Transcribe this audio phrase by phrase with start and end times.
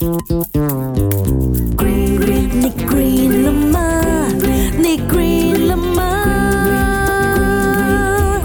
[0.00, 0.06] 你
[2.88, 4.00] green 了吗？
[4.78, 6.24] 你 green 了吗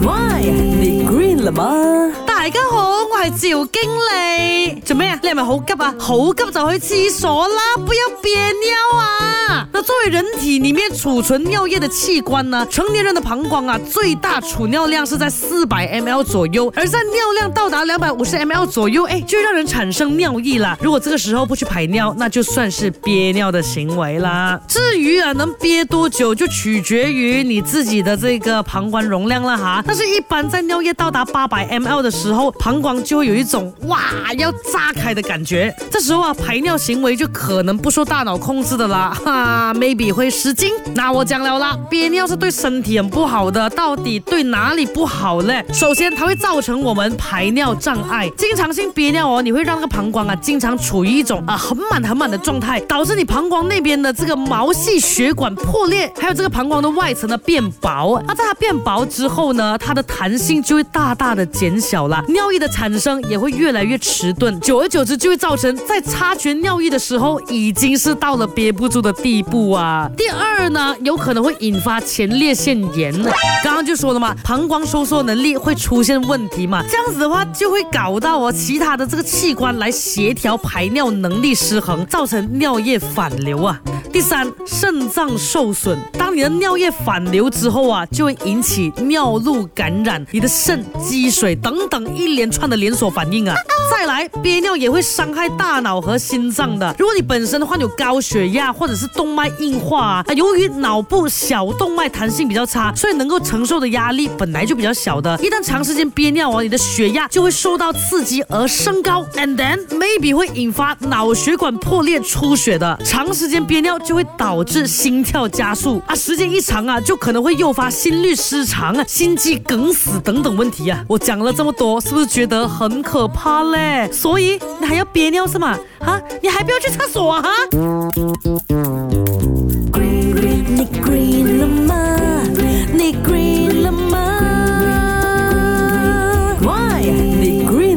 [0.02, 0.41] ？Why？
[0.41, 2.12] 你 green 了吗？
[2.28, 4.81] 大家好，我係趙經理。
[4.81, 5.18] 做咩啊？
[5.23, 5.96] 你係咪好急啊？
[5.97, 9.69] 好急就去廁所啦，不要憋尿啊！
[9.72, 20.77] 那作為人体里面储存尿液的器官呢，成年人的膀胱啊，最大储尿量是在四百 ml 左右，而在尿量到达两百五十 mL 左右，哎，就让人产生尿意啦。
[20.80, 24.62] 如果这个时候不去排尿，那就算是憋尿的行为啦。
[24.67, 29.84] 至于啊，能憋多久就取决于你自己的这个膀胱容量了哈。
[29.84, 34.00] 但是一般在尿液到达八百 ml 的时候，膀胱就会有一种哇
[34.38, 35.75] 要炸开的感觉。
[35.89, 40.73] 这时候啊，排尿行为就可能不受大脑控制的啦，哈，maybe 会十斤。
[40.94, 45.53] 那我讲了啦，憋尿是对身体很不好的，到底对哪里不好呢？
[45.73, 58.22] 首先，它会造成我们排尿障碍，经常性憋尿哦，你会让那个膀胱啊，经常处于一种啊很满很满的状态，导致你膀胱那边的这个毛细血管破裂，还有这个膀胱的外层呢变薄。
[58.27, 70.09] 那在它变薄之后呢，它的弹性就会大大的减小了，尿液的产生也会越来越迟钝，久而久之就会造成在察覺尿意的时候，已经是到了憋不住的地步啊。
[70.17, 73.14] 第第二呢，有可能会引发前列腺炎。
[73.22, 73.30] 呢。
[73.64, 83.80] 刚刚就说了嘛，膀胱收缩能力会出现问题嘛，这样子的话就会搞到我其他的这个器官来协调排尿能力失衡，造成尿液反流啊。
[84.16, 85.99] 第三，肾脏受损。
[86.13, 93.53] 当你的尿液反流之后啊，就会引起尿路感染，你的肾积水等等一连串的连锁反应啊。
[93.91, 96.95] 再来，憋尿也会伤害大脑和心脏的。
[96.97, 105.38] 如果你本身患有高血压或者是动脉硬化啊，由于脑部小动脉弹性比较差，所以能够承受的压力本来就比较小的。
[105.43, 112.97] 一旦长时间憋尿啊，你的血压就会受到刺激而升高，and then maybe 会引发脑血管破裂出血的。
[113.03, 121.04] 长时间憋尿就会导致心跳加速啊，时间一长啊，就可能会诱发心律失常啊、心肌梗死等等问题啊。
[121.08, 124.08] 我讲了这么多，是不是觉得很可怕嘞？
[124.11, 125.77] 所以你还要憋尿是吗？
[125.99, 127.43] 啊，你还不要去厕所啊？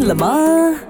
[0.08, 0.88] 了？